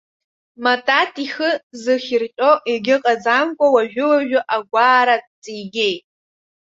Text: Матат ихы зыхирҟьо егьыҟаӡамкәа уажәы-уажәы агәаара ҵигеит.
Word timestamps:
Матат 0.63 1.13
ихы 1.25 1.49
зыхирҟьо 1.81 2.51
егьыҟаӡамкәа 2.71 3.67
уажәы-уажәы 3.73 4.39
агәаара 4.55 5.17
ҵигеит. 5.41 6.05